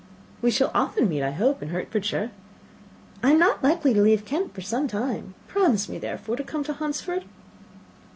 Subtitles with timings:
[0.41, 2.31] "We shall often meet, I hope, in Hertfordshire."
[3.21, 5.35] "I am not likely to leave Kent for some time.
[5.47, 7.25] Promise me, therefore, to come to Hunsford."